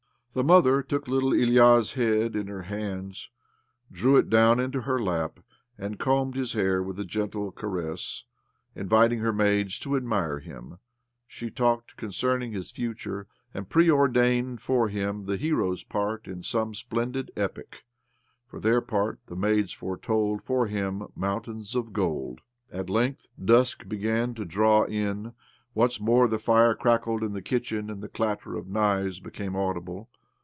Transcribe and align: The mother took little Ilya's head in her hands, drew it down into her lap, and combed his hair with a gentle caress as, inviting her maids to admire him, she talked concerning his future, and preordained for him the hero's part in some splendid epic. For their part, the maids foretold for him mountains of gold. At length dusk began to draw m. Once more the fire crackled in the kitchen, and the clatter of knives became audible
The 0.33 0.45
mother 0.45 0.81
took 0.81 1.09
little 1.09 1.33
Ilya's 1.33 1.95
head 1.95 2.37
in 2.37 2.47
her 2.47 2.61
hands, 2.61 3.29
drew 3.91 4.15
it 4.15 4.29
down 4.29 4.61
into 4.61 4.83
her 4.83 4.97
lap, 4.97 5.41
and 5.77 5.99
combed 5.99 6.37
his 6.37 6.53
hair 6.53 6.81
with 6.81 6.97
a 6.97 7.03
gentle 7.03 7.51
caress 7.51 8.23
as, 8.73 8.81
inviting 8.83 9.19
her 9.19 9.33
maids 9.33 9.77
to 9.79 9.97
admire 9.97 10.39
him, 10.39 10.77
she 11.27 11.49
talked 11.51 11.97
concerning 11.97 12.53
his 12.53 12.71
future, 12.71 13.27
and 13.53 13.67
preordained 13.69 14.61
for 14.61 14.87
him 14.87 15.25
the 15.25 15.35
hero's 15.35 15.83
part 15.83 16.27
in 16.29 16.43
some 16.43 16.73
splendid 16.75 17.29
epic. 17.35 17.83
For 18.47 18.61
their 18.61 18.79
part, 18.79 19.19
the 19.25 19.35
maids 19.35 19.73
foretold 19.73 20.43
for 20.43 20.67
him 20.67 21.09
mountains 21.13 21.75
of 21.75 21.91
gold. 21.91 22.39
At 22.71 22.89
length 22.89 23.27
dusk 23.43 23.89
began 23.89 24.33
to 24.35 24.45
draw 24.45 24.83
m. 24.83 25.33
Once 25.73 25.99
more 25.99 26.29
the 26.29 26.39
fire 26.39 26.73
crackled 26.73 27.21
in 27.21 27.33
the 27.33 27.41
kitchen, 27.41 27.89
and 27.89 28.01
the 28.01 28.07
clatter 28.07 28.55
of 28.55 28.69
knives 28.69 29.19
became 29.19 29.57
audible 29.57 30.09